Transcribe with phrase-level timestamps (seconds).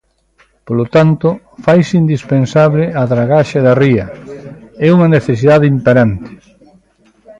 [0.67, 1.27] Polo tanto,
[1.65, 4.05] faise indispensable a dragaxe da ría;
[4.85, 6.29] é unha necesidade imperante.